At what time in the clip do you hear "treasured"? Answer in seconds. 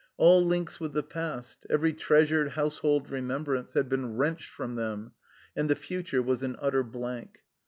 1.93-2.53